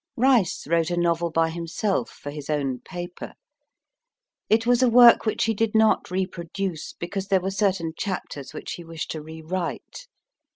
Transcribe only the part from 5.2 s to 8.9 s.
which he did not reproduce, because there were certain chapters which he